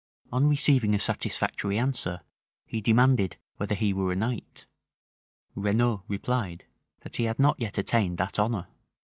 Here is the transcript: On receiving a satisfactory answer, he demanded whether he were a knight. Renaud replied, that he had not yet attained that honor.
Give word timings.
On 0.31 0.47
receiving 0.47 0.95
a 0.95 0.99
satisfactory 0.99 1.77
answer, 1.77 2.21
he 2.65 2.81
demanded 2.81 3.37
whether 3.57 3.75
he 3.75 3.93
were 3.93 4.11
a 4.11 4.15
knight. 4.15 4.65
Renaud 5.53 6.01
replied, 6.07 6.65
that 7.01 7.17
he 7.17 7.25
had 7.25 7.37
not 7.37 7.59
yet 7.59 7.77
attained 7.77 8.17
that 8.17 8.39
honor. 8.39 8.65